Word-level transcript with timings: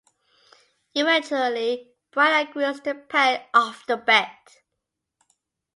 Eventually, 0.95 1.93
Brian 2.09 2.47
agrees 2.47 2.79
to 2.79 2.95
pay 2.95 3.47
off 3.53 3.85
the 3.85 3.97
bet. 3.97 4.31